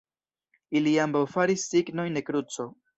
[0.79, 2.73] Ili ambaŭ faris signojn de kruco.